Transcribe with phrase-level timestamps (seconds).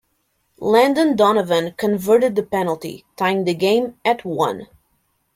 [0.57, 4.67] Landon Donovan converted the penalty, tying the game at one.